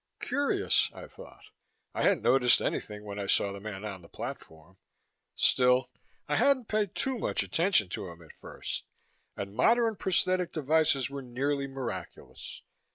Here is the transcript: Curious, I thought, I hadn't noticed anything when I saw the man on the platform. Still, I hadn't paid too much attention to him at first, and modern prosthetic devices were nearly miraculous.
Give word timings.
Curious, 0.19 0.89
I 0.95 1.05
thought, 1.05 1.51
I 1.93 2.01
hadn't 2.01 2.23
noticed 2.23 2.59
anything 2.59 3.05
when 3.05 3.19
I 3.19 3.27
saw 3.27 3.51
the 3.51 3.59
man 3.59 3.85
on 3.85 4.01
the 4.01 4.09
platform. 4.09 4.77
Still, 5.35 5.91
I 6.27 6.37
hadn't 6.37 6.67
paid 6.67 6.95
too 6.95 7.19
much 7.19 7.43
attention 7.43 7.87
to 7.89 8.07
him 8.07 8.19
at 8.23 8.33
first, 8.33 8.85
and 9.37 9.53
modern 9.53 9.95
prosthetic 9.95 10.51
devices 10.53 11.11
were 11.11 11.21
nearly 11.21 11.67
miraculous. 11.67 12.63